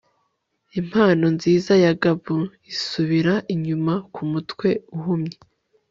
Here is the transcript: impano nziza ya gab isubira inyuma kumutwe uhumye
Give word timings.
impano 0.79 1.25
nziza 1.35 1.71
ya 1.83 1.93
gab 2.01 2.21
isubira 2.71 3.33
inyuma 3.53 3.93
kumutwe 4.13 4.67
uhumye 4.97 5.35